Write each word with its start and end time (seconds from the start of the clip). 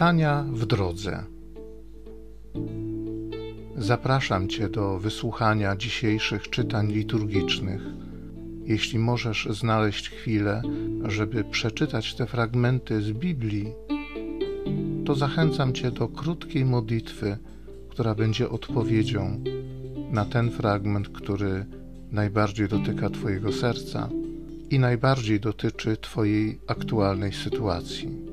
Czytania 0.00 0.44
w 0.52 0.66
drodze. 0.66 1.24
Zapraszam 3.76 4.48
Cię 4.48 4.68
do 4.68 4.98
wysłuchania 4.98 5.76
dzisiejszych 5.76 6.50
czytań 6.50 6.92
liturgicznych. 6.92 7.82
Jeśli 8.64 8.98
możesz 8.98 9.48
znaleźć 9.50 10.10
chwilę, 10.10 10.62
żeby 11.04 11.44
przeczytać 11.44 12.14
te 12.14 12.26
fragmenty 12.26 13.02
z 13.02 13.12
Biblii, 13.12 13.72
to 15.06 15.14
zachęcam 15.14 15.72
Cię 15.72 15.90
do 15.90 16.08
krótkiej 16.08 16.64
modlitwy, 16.64 17.36
która 17.88 18.14
będzie 18.14 18.48
odpowiedzią 18.50 19.44
na 20.10 20.24
ten 20.24 20.50
fragment, 20.50 21.08
który 21.08 21.66
najbardziej 22.12 22.68
dotyka 22.68 23.10
Twojego 23.10 23.52
serca 23.52 24.08
i 24.70 24.78
najbardziej 24.78 25.40
dotyczy 25.40 25.96
Twojej 25.96 26.58
aktualnej 26.66 27.32
sytuacji. 27.32 28.29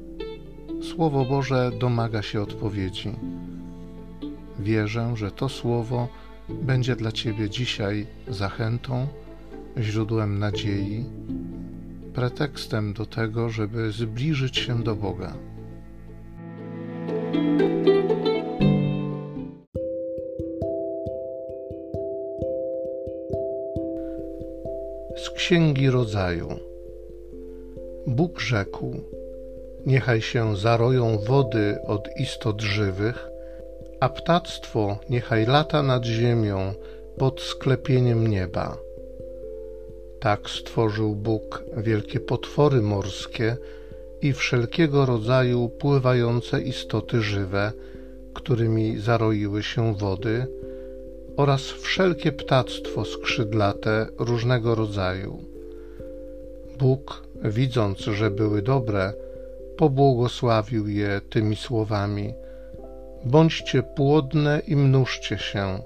Słowo 0.81 1.25
Boże 1.25 1.71
domaga 1.79 2.21
się 2.21 2.41
odpowiedzi. 2.41 3.11
Wierzę, 4.59 5.11
że 5.15 5.31
to 5.31 5.49
Słowo 5.49 6.07
będzie 6.49 6.95
dla 6.95 7.11
Ciebie 7.11 7.49
dzisiaj 7.49 8.07
zachętą, 8.27 9.07
źródłem 9.77 10.39
nadziei, 10.39 11.05
pretekstem 12.13 12.93
do 12.93 13.05
tego, 13.05 13.49
żeby 13.49 13.91
zbliżyć 13.91 14.57
się 14.57 14.83
do 14.83 14.95
Boga. 14.95 15.33
Z 25.17 25.29
Księgi 25.29 25.89
Rodzaju. 25.89 26.49
Bóg 28.07 28.39
rzekł: 28.39 29.01
niechaj 29.87 30.21
się 30.21 30.57
zaroją 30.57 31.17
wody 31.17 31.77
od 31.85 32.09
istot 32.19 32.61
żywych, 32.61 33.29
a 33.99 34.09
ptactwo 34.09 34.99
niechaj 35.09 35.45
lata 35.45 35.83
nad 35.83 36.05
ziemią 36.05 36.73
pod 37.17 37.41
sklepieniem 37.41 38.27
nieba. 38.27 38.77
Tak 40.19 40.49
stworzył 40.49 41.15
Bóg 41.15 41.63
wielkie 41.77 42.19
potwory 42.19 42.81
morskie 42.81 43.57
i 44.21 44.33
wszelkiego 44.33 45.05
rodzaju 45.05 45.69
pływające 45.69 46.61
istoty 46.61 47.21
żywe, 47.21 47.71
którymi 48.33 48.99
zaroiły 48.99 49.63
się 49.63 49.95
wody, 49.95 50.47
oraz 51.37 51.61
wszelkie 51.61 52.31
ptactwo 52.31 53.05
skrzydlate 53.05 54.07
różnego 54.19 54.75
rodzaju. 54.75 55.39
Bóg, 56.79 57.23
widząc, 57.43 57.99
że 57.99 58.31
były 58.31 58.61
dobre, 58.61 59.13
pobłogosławił 59.77 60.87
je 60.87 61.21
tymi 61.29 61.55
słowami: 61.55 62.33
Bądźcie 63.25 63.83
płodne 63.83 64.61
i 64.67 64.75
mnóżcie 64.75 65.37
się, 65.37 65.79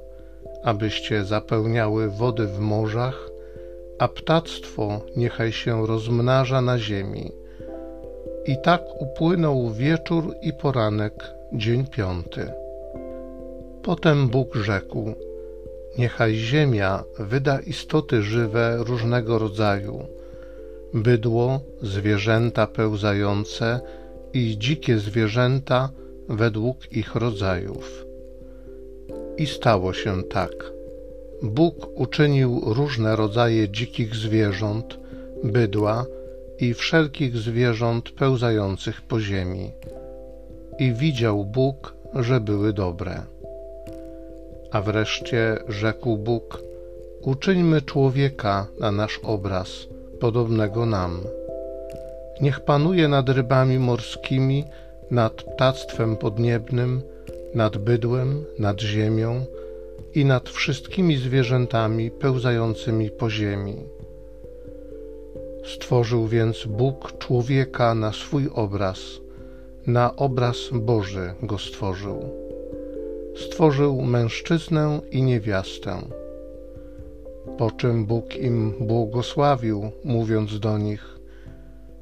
abyście 0.64 1.26
zapełniały 1.26 2.10
wody 2.10 2.48
w 2.48 2.60
morzach, 2.60 3.30
a 4.00 4.08
ptactwo 4.08 5.02
niechaj 5.16 5.52
się 5.52 5.88
rozmnaża 5.88 6.62
na 6.62 6.78
ziemi. 6.80 7.32
I 8.46 8.58
tak 8.64 8.82
upłynął 9.00 9.70
wieczór 9.70 10.36
i 10.42 10.54
poranek, 10.54 11.14
dzień 11.54 11.86
piąty. 11.86 12.52
Potem 13.84 14.28
Bóg 14.28 14.56
rzekł: 14.56 15.14
Niechaj 15.98 16.36
ziemia 16.36 17.04
wyda 17.20 17.60
istoty 17.60 18.22
żywe 18.22 18.78
różnego 18.80 19.40
rodzaju 19.40 20.06
bydło, 20.94 21.60
zwierzęta 21.82 22.68
pełzające 22.68 23.80
i 24.34 24.58
dzikie 24.58 24.98
zwierzęta 24.98 25.90
według 26.30 26.92
ich 26.92 27.16
rodzajów. 27.16 28.06
I 29.38 29.48
stało 29.48 29.94
się 29.94 30.24
tak. 30.24 30.72
Bóg 31.44 32.00
uczynił 32.00 32.62
różne 32.66 33.16
rodzaje 33.16 33.70
dzikich 33.70 34.16
zwierząt, 34.16 35.00
bydła 35.44 36.06
i 36.60 36.74
wszelkich 36.74 37.38
zwierząt 37.38 38.12
pełzających 38.12 39.02
po 39.02 39.20
ziemi. 39.20 39.72
I 40.80 40.94
widział 40.94 41.46
Bóg, 41.46 41.94
że 42.16 42.40
były 42.40 42.74
dobre. 42.74 43.22
A 44.72 44.82
wreszcie 44.82 45.58
rzekł 45.68 46.18
Bóg: 46.18 46.64
Uczyńmy 47.22 47.82
człowieka 47.82 48.68
na 48.80 48.92
nasz 48.92 49.20
obraz 49.24 49.88
podobnego 50.22 50.86
nam. 50.86 51.22
Niech 52.42 52.60
panuje 52.60 53.08
nad 53.08 53.30
rybami 53.30 53.80
morskimi, 53.80 54.66
nad 55.12 55.34
ptactwem 55.34 56.18
podniebnym, 56.18 57.02
nad 57.54 57.78
bydłem, 57.78 58.46
nad 58.60 58.82
ziemią 58.82 59.46
i 60.16 60.26
nad 60.26 60.50
wszystkimi 60.50 61.18
zwierzętami 61.18 62.12
pełzającymi 62.12 63.10
po 63.10 63.30
ziemi. 63.30 63.76
Stworzył 65.66 66.28
więc 66.28 66.66
Bóg 66.66 67.18
człowieka 67.18 67.96
na 67.96 68.14
swój 68.14 68.50
obraz, 68.54 69.00
na 69.88 70.16
obraz 70.16 70.58
Boży 70.72 71.34
go 71.44 71.58
stworzył. 71.58 72.30
Stworzył 73.36 74.02
mężczyznę 74.02 75.02
i 75.12 75.24
niewiastę 75.24 76.21
po 77.58 77.72
czym 77.72 78.06
Bóg 78.06 78.36
im 78.36 78.74
błogosławił, 78.80 79.92
mówiąc 80.04 80.60
do 80.60 80.78
nich: 80.78 81.20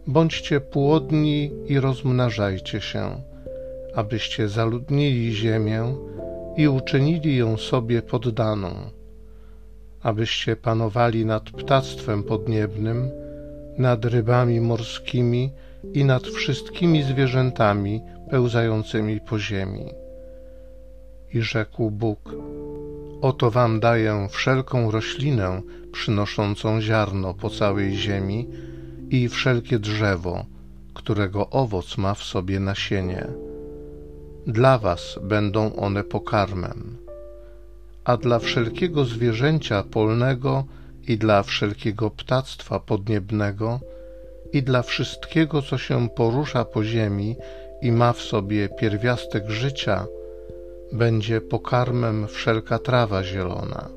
Bądźcie 0.07 0.59
płodni 0.59 1.51
i 1.67 1.79
rozmnażajcie 1.79 2.81
się, 2.81 3.22
abyście 3.95 4.50
zaludnili 4.50 5.35
ziemię 5.35 5.95
i 6.57 6.67
uczynili 6.67 7.38
ją 7.38 7.57
sobie 7.57 8.01
poddaną, 8.01 8.73
abyście 10.01 10.55
panowali 10.55 11.25
nad 11.25 11.44
ptactwem 11.44 12.23
podniebnym, 12.23 13.09
nad 13.77 14.06
rybami 14.06 14.61
morskimi 14.61 15.51
i 15.94 16.06
nad 16.06 16.27
wszystkimi 16.27 17.03
zwierzętami 17.03 18.01
pełzającymi 18.29 19.19
po 19.19 19.39
ziemi. 19.39 19.85
I 21.33 21.41
rzekł 21.41 21.91
Bóg: 21.91 22.35
Oto 23.22 23.52
wam 23.52 23.80
daję 23.80 24.28
wszelką 24.31 24.91
roślinę 24.91 25.62
przynoszącą 25.91 26.81
ziarno 26.81 27.34
po 27.34 27.50
całej 27.50 27.96
ziemi 27.96 28.47
i 29.09 29.30
wszelkie 29.30 29.80
drzewo, 29.80 30.46
którego 30.94 31.50
owoc 31.50 31.97
ma 31.97 32.13
w 32.13 32.24
sobie 32.24 32.59
nasienie. 32.59 33.28
Dla 34.47 34.78
was 34.78 35.19
będą 35.24 35.75
one 35.75 36.03
pokarmem. 36.03 36.97
A 38.03 38.18
dla 38.18 38.40
wszelkiego 38.40 39.06
zwierzęcia 39.06 39.84
polnego 39.84 40.63
i 41.07 41.18
dla 41.18 41.44
wszelkiego 41.44 42.09
ptactwa 42.09 42.80
podniebnego 42.80 43.80
i 44.53 44.63
dla 44.63 44.81
wszystkiego, 44.81 45.62
co 45.62 45.78
się 45.78 46.09
porusza 46.09 46.66
po 46.66 46.84
ziemi 46.84 47.36
i 47.81 47.91
ma 47.91 48.13
w 48.13 48.22
sobie 48.22 48.69
pierwiastek 48.69 49.50
życia– 49.50 50.06
będzie 50.91 51.41
pokarmem 51.41 52.27
wszelka 52.27 52.79
trawa 52.79 53.23
zielona. 53.23 53.89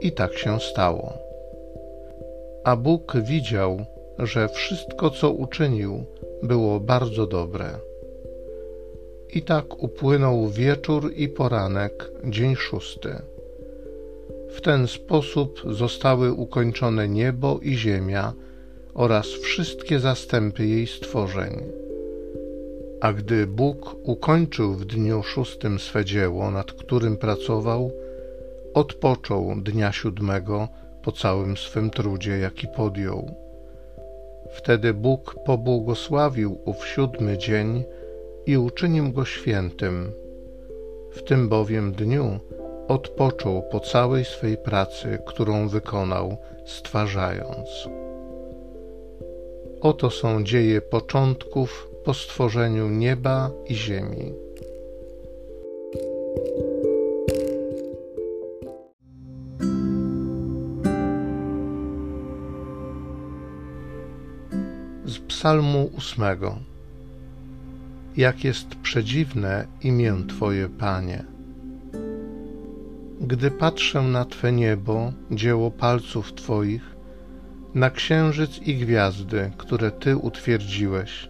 I 0.00 0.12
tak 0.12 0.38
się 0.38 0.60
stało. 0.60 1.12
A 2.64 2.76
Bóg 2.76 3.16
widział, 3.22 3.84
że 4.18 4.48
wszystko, 4.48 5.10
co 5.10 5.30
uczynił, 5.30 6.04
było 6.42 6.80
bardzo 6.80 7.26
dobre. 7.26 7.70
I 9.34 9.42
tak 9.42 9.82
upłynął 9.82 10.48
wieczór 10.48 11.12
i 11.16 11.28
poranek, 11.28 12.10
dzień 12.24 12.56
szósty. 12.56 13.14
W 14.48 14.60
ten 14.60 14.86
sposób 14.86 15.62
zostały 15.70 16.32
ukończone 16.32 17.08
niebo 17.08 17.58
i 17.62 17.74
ziemia 17.76 18.32
oraz 18.94 19.26
wszystkie 19.26 20.00
zastępy 20.00 20.66
jej 20.66 20.86
stworzeń. 20.86 21.87
A 23.00 23.12
gdy 23.12 23.46
Bóg 23.46 23.96
ukończył 24.02 24.74
w 24.74 24.84
dniu 24.84 25.22
szóstym 25.22 25.78
swe 25.78 26.04
dzieło, 26.04 26.50
nad 26.50 26.72
którym 26.72 27.16
pracował, 27.16 27.90
odpoczął 28.74 29.54
dnia 29.56 29.92
siódmego 29.92 30.68
po 31.02 31.12
całym 31.12 31.56
swym 31.56 31.90
trudzie, 31.90 32.38
jaki 32.38 32.66
podjął. 32.76 33.30
Wtedy 34.52 34.94
Bóg 34.94 35.36
pobłogosławił 35.44 36.58
ów 36.64 36.86
siódmy 36.86 37.38
dzień 37.38 37.84
i 38.46 38.56
uczynił 38.56 39.12
go 39.12 39.24
świętym. 39.24 40.12
W 41.10 41.22
tym 41.22 41.48
bowiem 41.48 41.92
dniu 41.92 42.38
odpoczął 42.88 43.62
po 43.62 43.80
całej 43.80 44.24
swej 44.24 44.56
pracy, 44.56 45.18
którą 45.26 45.68
wykonał, 45.68 46.36
stwarzając. 46.64 47.88
Oto 49.80 50.10
są 50.10 50.44
dzieje 50.44 50.80
początków 50.80 51.88
po 52.08 52.14
stworzeniu 52.14 52.88
nieba 52.88 53.50
i 53.66 53.74
ziemi. 53.74 54.32
Z 65.04 65.18
Psalmu 65.18 65.90
ósmego. 65.96 66.58
jak 68.16 68.44
jest 68.44 68.74
przedziwne 68.74 69.66
imię 69.82 70.14
Twoje, 70.28 70.68
Panie. 70.68 71.24
Gdy 73.20 73.50
patrzę 73.50 74.02
na 74.02 74.24
Twe 74.24 74.52
niebo, 74.52 75.12
dzieło 75.30 75.70
palców 75.70 76.34
Twoich, 76.34 76.96
na 77.74 77.90
księżyc 77.90 78.58
i 78.62 78.76
gwiazdy, 78.76 79.50
które 79.56 79.90
Ty 79.90 80.16
utwierdziłeś, 80.16 81.28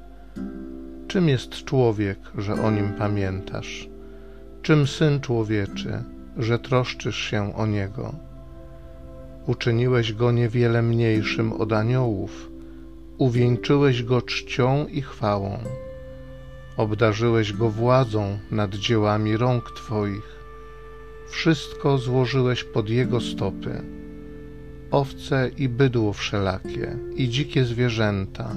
czym 1.09 1.29
jest 1.29 1.51
człowiek, 1.51 2.19
że 2.39 2.53
o 2.55 2.71
nim 2.71 2.93
pamiętasz? 2.99 3.89
Czym 4.63 4.87
syn 4.87 5.21
człowieczy, 5.21 6.05
że 6.37 6.59
troszczysz 6.59 7.17
się 7.17 7.57
o 7.57 7.67
niego? 7.67 8.15
Uczyniłeś 9.47 10.13
go 10.13 10.33
niewiele 10.33 10.83
mniejszym 10.83 11.53
od 11.53 11.73
aniołów, 11.73 12.51
uwieńczyłeś 13.19 14.03
go 14.03 14.23
czcią 14.23 14.87
i 14.87 15.03
chwałą, 15.03 15.59
obdarzyłeś 16.77 17.53
go 17.53 17.71
władzą 17.71 18.39
nad 18.51 18.75
dziełami 18.75 19.37
rąk 19.37 19.71
Twoich, 19.71 20.39
wszystko 21.29 21.99
złożyłeś 21.99 22.65
pod 22.65 22.91
jego 22.91 23.21
stopy, 23.21 23.83
owce 24.91 25.51
i 25.57 25.69
bydło 25.69 26.13
wszelakie, 26.13 26.99
i 27.17 27.29
dzikie 27.29 27.65
zwierzęta, 27.65 28.57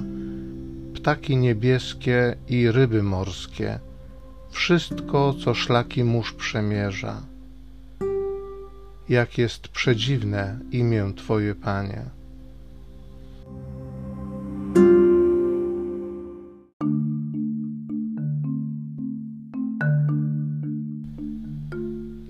ptaki 1.02 1.36
niebieskie 1.36 2.36
i 2.48 2.70
ryby 2.70 3.02
morskie, 3.02 3.78
wszystko, 4.50 5.34
co 5.44 5.54
szlaki 5.54 6.04
mórz 6.04 6.32
przemierza. 6.32 7.22
Jak 9.08 9.38
jest 9.38 9.68
przedziwne 9.68 10.58
imię 10.70 11.12
Twoje, 11.16 11.54
Panie. 11.54 12.02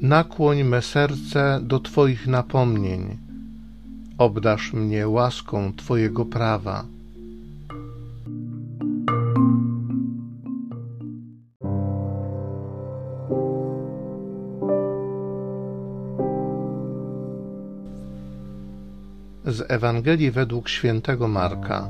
Nakłoń 0.01 0.65
me 0.65 0.83
serce 0.83 1.61
do 1.63 1.81
Twoich 1.81 2.27
napomnień, 2.27 3.19
obdasz 4.19 4.73
mnie 4.73 5.09
łaską 5.09 5.73
Twojego 5.73 6.25
prawa. 6.25 6.92
Z 19.53 19.71
Ewangelii 19.71 20.31
według 20.31 20.69
świętego 20.69 21.29
Marka. 21.29 21.89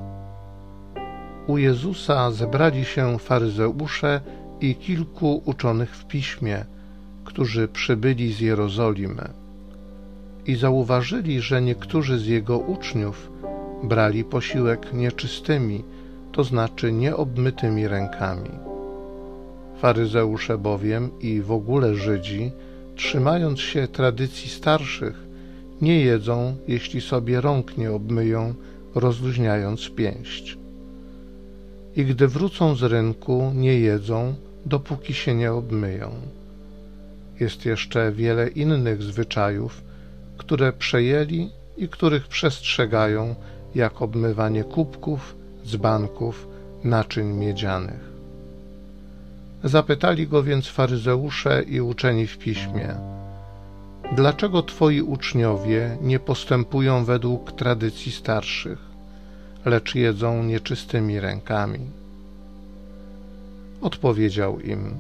U 1.47 1.59
Jezusa 1.59 2.31
zebrali 2.31 2.85
się 2.85 3.19
faryzeusze 3.19 4.21
i 4.61 4.75
kilku 4.75 5.43
uczonych 5.45 5.97
w 5.97 6.07
piśmie, 6.07 6.65
którzy 7.25 7.69
przybyli 7.69 8.33
z 8.33 8.41
Jerozolimy 8.41 9.29
i 10.47 10.57
zauważyli, 10.57 11.41
że 11.41 11.63
niektórzy 11.63 12.19
z 12.19 12.27
jego 12.27 12.59
uczniów 12.59 13.31
brali 13.83 14.25
posiłek 14.25 14.93
nieczystymi, 14.93 15.85
to 16.33 16.45
znaczy 16.45 16.93
nieobmytymi 16.93 17.89
rękami. 17.89 18.51
Faryzeusze 19.79 20.59
bowiem 20.59 21.11
i 21.21 21.41
w 21.41 21.53
ogóle 21.53 21.95
Żydzi, 21.95 22.53
trzymając 22.97 23.61
się 23.61 23.89
tradycji 23.89 24.51
starszych, 24.51 25.32
nie 25.83 26.01
jedzą, 26.01 26.57
jeśli 26.69 27.01
sobie 27.01 27.41
rąk 27.41 27.77
nie 27.77 27.93
obmyją, 27.93 28.55
rozluźniając 28.95 29.91
pięść. 29.91 30.59
I 31.97 32.05
gdy 32.05 32.29
wrócą 32.29 32.77
z 32.77 32.83
rynku, 32.83 33.53
nie 33.55 33.81
jedzą, 33.81 34.35
dopóki 34.67 35.15
się 35.15 35.35
nie 35.35 35.53
obmyją. 35.53 36.11
Jest 37.41 37.65
jeszcze 37.65 38.13
wiele 38.13 38.49
innych 38.49 39.03
zwyczajów, 39.03 39.83
które 40.37 40.73
przejęli 40.73 41.51
i 41.77 41.89
których 41.89 42.29
przestrzegają, 42.29 43.35
jak 43.75 44.03
obmywanie 44.03 44.65
kubków, 44.65 45.37
dzbanków, 45.67 46.49
naczyń 46.85 47.27
miedzianych. 47.27 48.13
Zapytali 49.65 50.29
go 50.29 50.43
więc 50.43 50.69
faryzeusze 50.69 51.63
i 51.63 51.81
uczeni 51.81 52.27
w 52.27 52.39
piśmie: 52.39 53.12
Dlaczego 54.17 54.63
twoi 54.63 55.01
uczniowie 55.03 55.97
nie 56.03 56.19
postępują 56.19 57.05
według 57.05 57.53
tradycji 57.53 58.13
starszych, 58.13 58.79
lecz 59.65 59.95
jedzą 59.95 60.43
nieczystymi 60.43 61.21
rękami? 61.21 61.81
Odpowiedział 63.81 64.61
im: 64.61 64.95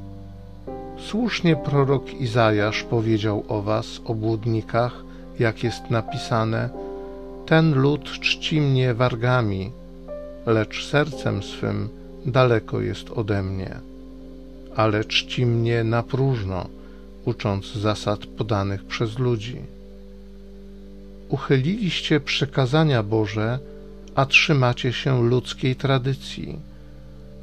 Słusznie 0.98 1.56
prorok 1.56 2.14
Izajasz 2.14 2.82
powiedział 2.82 3.44
o 3.48 3.62
was, 3.62 4.00
obłudnikach, 4.04 5.04
jak 5.38 5.64
jest 5.64 5.90
napisane: 5.90 6.68
Ten 7.46 7.74
lud 7.74 8.04
czci 8.04 8.60
mnie 8.60 8.94
wargami, 8.94 9.72
lecz 10.46 10.86
sercem 10.86 11.42
swym 11.42 11.88
daleko 12.26 12.80
jest 12.80 13.10
ode 13.10 13.42
mnie, 13.42 13.76
ale 14.76 15.04
czci 15.04 15.46
mnie 15.46 15.84
na 15.84 16.02
próżno 16.02 16.81
ucząc 17.24 17.72
zasad 17.72 18.26
podanych 18.26 18.84
przez 18.84 19.18
ludzi. 19.18 19.56
Uchyliliście 21.28 22.20
przykazania 22.20 23.02
Boże, 23.02 23.58
a 24.14 24.26
trzymacie 24.26 24.92
się 24.92 25.22
ludzkiej 25.22 25.76
tradycji. 25.76 26.58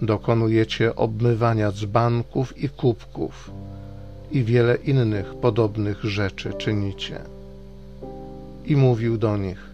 Dokonujecie 0.01 0.95
obmywania 0.95 1.71
dzbanków 1.71 2.57
i 2.57 2.69
kubków 2.69 3.51
i 4.31 4.43
wiele 4.43 4.75
innych 4.75 5.33
podobnych 5.33 6.03
rzeczy 6.03 6.53
czynicie. 6.53 7.19
I 8.65 8.75
mówił 8.75 9.17
do 9.17 9.37
nich: 9.37 9.69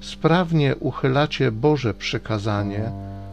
Sprawnie 0.00 0.76
uchylacie 0.76 1.52
Boże 1.52 1.94
przykazanie, 1.94 2.90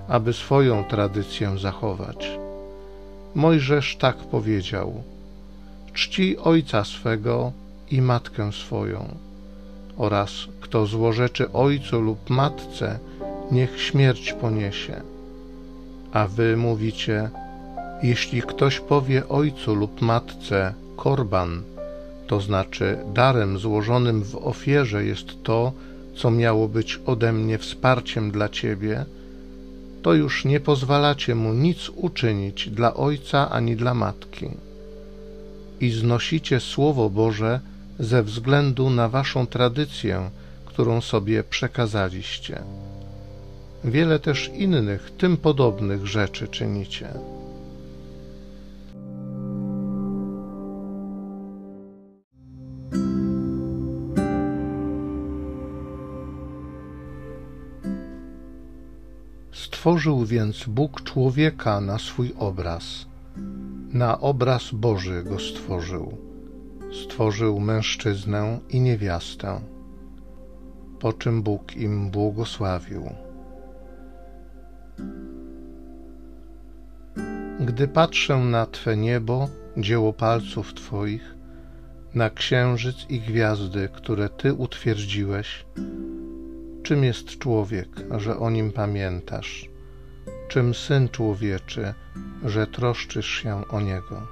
aby 0.08 0.34
swoją 0.34 0.84
tradycję 0.84 1.58
zachować. 1.58 2.32
Mojżesz 3.36 3.98
tak 3.98 4.18
powiedział: 4.18 5.04
czci 5.94 6.38
ojca 6.38 6.84
swego 6.84 7.51
i 7.92 8.01
matkę 8.01 8.51
swoją. 8.51 9.16
Oraz 9.98 10.31
kto 10.62 10.86
złorzeczy 10.86 11.51
ojcu 11.51 12.01
lub 12.01 12.30
matce, 12.30 13.00
niech 13.51 13.82
śmierć 13.82 14.34
poniesie. 14.34 15.01
A 16.13 16.27
wy 16.27 16.58
mówicie, 16.58 17.29
jeśli 18.03 18.41
ktoś 18.41 18.79
powie 18.79 19.29
ojcu 19.29 19.75
lub 19.75 20.01
matce 20.01 20.74
korban, 20.96 21.63
to 22.27 22.41
znaczy 22.41 22.98
darem 23.13 23.58
złożonym 23.58 24.24
w 24.24 24.36
ofierze 24.36 25.06
jest 25.06 25.44
to, 25.44 25.72
co 26.15 26.32
miało 26.32 26.68
być 26.68 27.00
ode 27.06 27.34
mnie 27.34 27.58
wsparciem 27.58 28.32
dla 28.32 28.50
ciebie, 28.50 29.06
to 30.01 30.13
już 30.13 30.46
nie 30.46 30.60
pozwalacie 30.60 31.36
mu 31.36 31.53
nic 31.53 31.89
uczynić 31.89 32.70
dla 32.70 32.94
ojca 32.94 33.50
ani 33.50 33.75
dla 33.75 33.94
matki 33.94 34.50
i 35.80 35.92
znosicie 35.92 36.60
Słowo 36.60 37.10
Boże 37.10 37.60
ze 38.00 38.24
względu 38.24 38.89
na 38.89 39.10
waszą 39.10 39.48
tradycję, 39.48 40.30
którą 40.65 41.01
sobie 41.01 41.44
przekazaliście. 41.44 42.62
Wiele 43.84 44.20
też 44.20 44.51
innych, 44.56 45.12
tym 45.18 45.38
podobnych 45.38 46.08
rzeczy 46.08 46.48
czynicie. 46.48 47.08
Stworzył 59.51 60.25
więc 60.25 60.65
Bóg 60.68 61.01
człowieka 61.01 61.82
na 61.82 62.00
swój 62.00 62.34
obraz 62.39 63.12
na 63.94 64.20
obraz 64.20 64.72
Boży 64.72 65.24
go 65.24 65.40
stworzył. 65.40 66.18
Stworzył 67.04 67.60
mężczyznę 67.60 68.60
i 68.70 68.80
niewiastę, 68.82 69.62
po 71.00 71.14
czym 71.14 71.44
Bóg 71.44 71.76
im 71.76 72.12
błogosławił. 72.12 73.10
Gdy 77.60 77.88
patrzę 77.88 78.38
na 78.38 78.66
Twe 78.66 78.98
niebo, 78.98 79.50
dzieło 79.78 80.14
palców 80.14 80.74
Twoich, 80.74 81.36
na 82.14 82.30
księżyc 82.30 83.06
i 83.10 83.20
gwiazdy, 83.20 83.90
które 83.94 84.30
Ty 84.30 84.54
utwierdziłeś, 84.54 85.66
czym 86.84 87.04
jest 87.04 87.38
człowiek, 87.38 87.90
że 88.18 88.38
o 88.38 88.50
nim 88.50 88.72
pamiętasz? 88.72 89.73
Czym 90.53 90.74
Syn 90.74 91.10
Człowieczy, 91.10 91.93
że 92.45 92.67
troszczysz 92.67 93.27
się 93.27 93.67
o 93.67 93.81
Niego. 93.81 94.27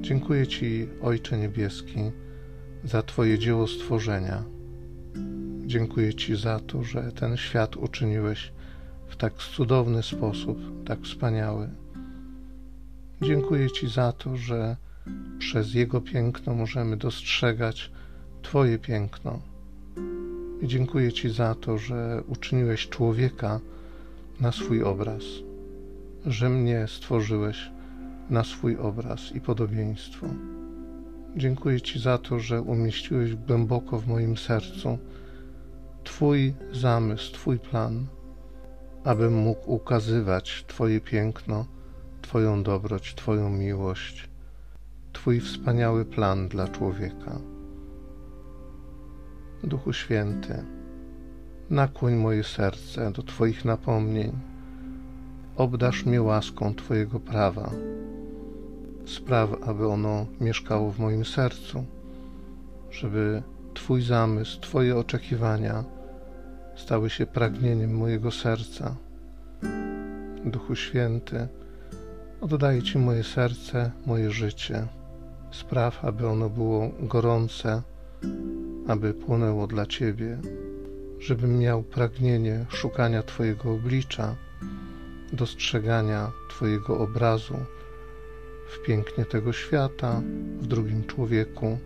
Dziękuję 0.00 0.46
Ci, 0.46 0.88
Ojcze 1.02 1.38
Niebieski, 1.38 1.98
za 2.84 3.02
Twoje 3.02 3.38
dzieło 3.38 3.66
stworzenia. 3.66 4.44
Dziękuję 5.66 6.14
Ci 6.14 6.36
za 6.36 6.60
to, 6.60 6.82
że 6.82 7.12
ten 7.12 7.36
świat 7.36 7.76
uczyniłeś 7.76 8.52
w 9.06 9.16
tak 9.16 9.34
cudowny 9.34 10.02
sposób, 10.02 10.58
tak 10.86 11.00
wspaniały. 11.00 11.68
Dziękuję 13.22 13.70
Ci 13.70 13.88
za 13.88 14.12
to, 14.12 14.36
że 14.36 14.76
przez 15.38 15.74
Jego 15.74 16.00
piękno 16.00 16.54
możemy 16.54 16.96
dostrzegać 16.96 17.90
Twoje 18.42 18.78
piękno. 18.78 19.40
Dziękuję 20.62 21.12
Ci 21.12 21.30
za 21.30 21.54
to, 21.54 21.78
że 21.78 22.22
uczyniłeś 22.28 22.88
człowieka 22.88 23.60
na 24.40 24.52
swój 24.52 24.82
obraz, 24.82 25.22
że 26.26 26.48
mnie 26.48 26.86
stworzyłeś 26.88 27.70
na 28.30 28.44
swój 28.44 28.76
obraz 28.76 29.32
i 29.34 29.40
podobieństwo. 29.40 30.26
Dziękuję 31.36 31.80
Ci 31.80 32.00
za 32.00 32.18
to, 32.18 32.38
że 32.38 32.62
umieściłeś 32.62 33.34
głęboko 33.34 33.98
w 33.98 34.06
moim 34.06 34.36
sercu 34.36 34.98
Twój 36.04 36.54
zamysł, 36.72 37.32
Twój 37.32 37.58
plan, 37.58 38.06
abym 39.04 39.34
mógł 39.34 39.72
ukazywać 39.72 40.64
Twoje 40.66 41.00
piękno, 41.00 41.66
Twoją 42.22 42.62
dobroć, 42.62 43.14
Twoją 43.14 43.50
miłość, 43.50 44.28
Twój 45.12 45.40
wspaniały 45.40 46.04
plan 46.04 46.48
dla 46.48 46.68
człowieka. 46.68 47.55
Duchu 49.66 49.92
Święty, 49.92 50.64
nakłoń 51.70 52.14
moje 52.14 52.44
serce 52.44 53.10
do 53.10 53.22
Twoich 53.22 53.64
napomnień, 53.64 54.32
obdasz 55.56 56.06
mnie 56.06 56.22
łaską 56.22 56.74
Twojego 56.74 57.20
prawa. 57.20 57.70
Spraw, 59.06 59.50
aby 59.62 59.88
ono 59.88 60.26
mieszkało 60.40 60.90
w 60.90 60.98
moim 60.98 61.24
sercu, 61.24 61.84
żeby 62.90 63.42
Twój 63.74 64.02
zamysł, 64.02 64.60
Twoje 64.60 64.96
oczekiwania 64.96 65.84
stały 66.76 67.10
się 67.10 67.26
pragnieniem 67.26 67.94
mojego 67.94 68.30
serca. 68.30 68.96
Duchu 70.44 70.76
Święty, 70.76 71.48
oddaję 72.40 72.82
Ci 72.82 72.98
moje 72.98 73.24
serce, 73.24 73.90
moje 74.06 74.30
życie. 74.30 74.86
Spraw, 75.50 76.04
aby 76.04 76.28
ono 76.28 76.50
było 76.50 76.90
gorące, 77.00 77.82
aby 78.88 79.14
płonęło 79.14 79.66
dla 79.66 79.86
Ciebie, 79.86 80.38
żebym 81.18 81.58
miał 81.58 81.82
pragnienie 81.82 82.66
szukania 82.68 83.22
Twojego 83.22 83.72
oblicza, 83.72 84.36
dostrzegania 85.32 86.32
Twojego 86.50 86.98
obrazu 86.98 87.56
w 88.68 88.86
pięknie 88.86 89.24
tego 89.24 89.52
świata, 89.52 90.22
w 90.60 90.66
drugim 90.66 91.04
człowieku, 91.04 91.78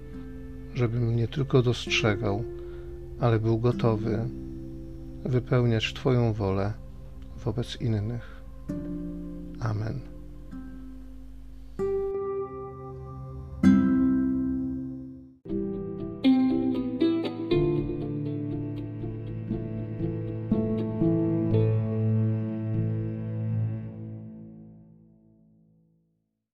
żebym 0.74 1.16
nie 1.16 1.28
tylko 1.28 1.62
dostrzegał, 1.62 2.44
ale 3.20 3.38
był 3.38 3.58
gotowy 3.58 4.28
wypełniać 5.24 5.94
Twoją 5.94 6.32
wolę 6.32 6.72
wobec 7.44 7.80
innych. 7.80 8.42
Amen. 9.60 10.19